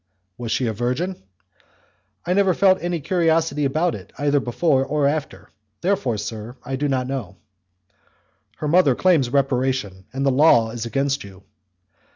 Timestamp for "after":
5.05-5.51